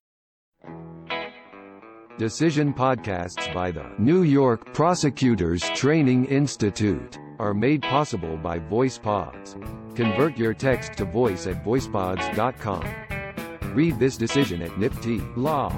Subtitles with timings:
[2.18, 9.56] Decision podcasts by the New York Prosecutors Training Institute are made possible by VoicePods.
[9.96, 13.74] Convert your text to voice at voicepods.com.
[13.74, 15.70] Read this decision at NYPTI Law.